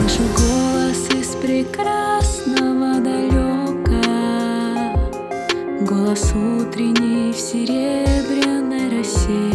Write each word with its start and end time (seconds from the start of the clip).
Слышу 0.00 0.22
голос 0.34 1.08
из 1.14 1.34
прекрасного 1.36 3.00
далека. 3.00 4.00
Голос 5.82 6.32
утренний 6.32 7.32
в 7.32 7.36
серебряной 7.38 8.98
России 8.98 9.49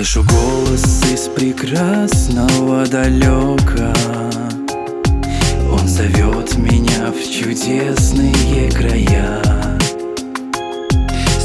Слышу 0.00 0.24
голос 0.24 1.04
из 1.12 1.28
прекрасного 1.28 2.86
далека. 2.86 3.92
Он 5.70 5.86
зовет 5.86 6.56
меня 6.56 7.12
в 7.12 7.22
чудесные 7.22 8.70
края. 8.70 9.42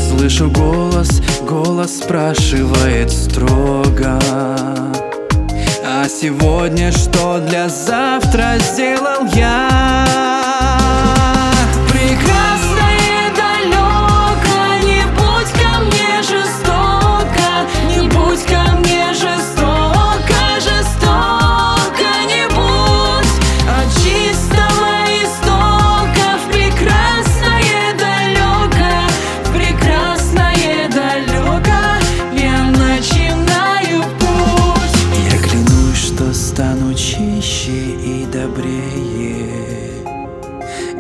Слышу 0.08 0.50
голос, 0.50 1.22
голос 1.42 1.98
спрашивает 1.98 3.12
строго. 3.12 4.22
А 5.86 6.08
сегодня 6.08 6.94
что 6.94 7.40
для 7.46 7.68
завтра 7.68 8.56
сделал 8.60 9.28
я? 9.36 9.55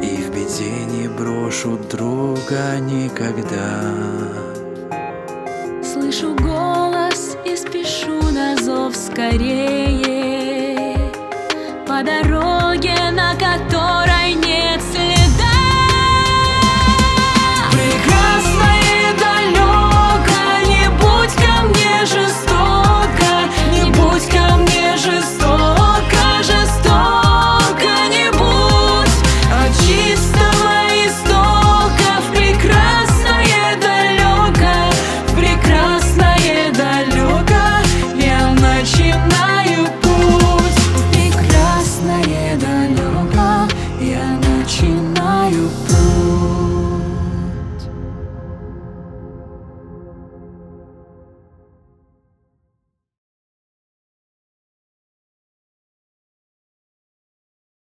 И 0.03 0.22
в 0.22 0.30
беде 0.31 0.86
не 0.92 1.08
брошу 1.08 1.78
друга 1.89 2.78
никогда. 2.81 3.81
Слышу 5.81 6.36
голос 6.36 7.38
и 7.45 7.56
спешу 7.56 8.22
на 8.34 8.58
зов 8.58 8.94
скорее. 8.95 10.97
По 11.88 12.03
дороге 12.03 12.34
на 42.75 43.22
руках 43.22 43.69
Я 44.02 44.38
начинаю 44.38 45.69
плыть. 45.88 46.04